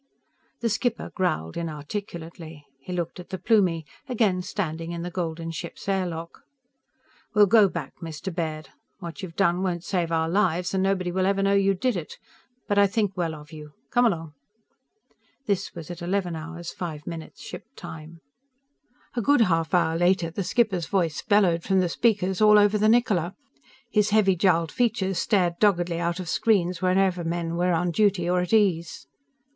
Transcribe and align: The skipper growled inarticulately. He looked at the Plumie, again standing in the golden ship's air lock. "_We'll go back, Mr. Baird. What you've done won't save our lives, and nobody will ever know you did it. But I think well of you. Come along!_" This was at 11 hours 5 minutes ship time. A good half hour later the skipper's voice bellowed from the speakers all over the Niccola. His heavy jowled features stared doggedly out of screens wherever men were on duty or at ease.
The 0.61 0.69
skipper 0.69 1.11
growled 1.13 1.55
inarticulately. 1.57 2.65
He 2.79 2.91
looked 2.91 3.19
at 3.19 3.29
the 3.29 3.37
Plumie, 3.37 3.85
again 4.09 4.41
standing 4.41 4.93
in 4.93 5.03
the 5.03 5.11
golden 5.11 5.51
ship's 5.51 5.87
air 5.87 6.07
lock. 6.07 6.41
"_We'll 7.35 7.45
go 7.47 7.69
back, 7.69 7.93
Mr. 8.01 8.33
Baird. 8.33 8.69
What 8.97 9.21
you've 9.21 9.35
done 9.35 9.61
won't 9.61 9.83
save 9.83 10.11
our 10.11 10.27
lives, 10.27 10.73
and 10.73 10.81
nobody 10.81 11.11
will 11.11 11.27
ever 11.27 11.43
know 11.43 11.53
you 11.53 11.75
did 11.75 11.95
it. 11.95 12.17
But 12.67 12.79
I 12.79 12.87
think 12.87 13.15
well 13.15 13.35
of 13.35 13.51
you. 13.51 13.73
Come 13.91 14.07
along!_" 14.07 14.33
This 15.45 15.75
was 15.75 15.91
at 15.91 16.01
11 16.01 16.35
hours 16.35 16.71
5 16.71 17.05
minutes 17.05 17.41
ship 17.43 17.67
time. 17.75 18.21
A 19.15 19.21
good 19.21 19.41
half 19.41 19.71
hour 19.71 19.95
later 19.95 20.31
the 20.31 20.43
skipper's 20.43 20.87
voice 20.87 21.21
bellowed 21.21 21.61
from 21.61 21.79
the 21.79 21.87
speakers 21.87 22.41
all 22.41 22.57
over 22.57 22.79
the 22.79 22.89
Niccola. 22.89 23.35
His 23.91 24.09
heavy 24.09 24.35
jowled 24.35 24.71
features 24.71 25.19
stared 25.19 25.59
doggedly 25.59 25.99
out 25.99 26.19
of 26.19 26.27
screens 26.27 26.81
wherever 26.81 27.23
men 27.23 27.55
were 27.55 27.73
on 27.73 27.91
duty 27.91 28.27
or 28.27 28.41
at 28.41 28.51
ease. 28.51 29.05